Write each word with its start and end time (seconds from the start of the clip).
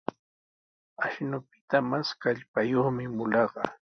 Ashnupita 1.05 1.77
mas 1.89 2.07
kallpayuqmi 2.21 3.03
mulaqa. 3.17 3.61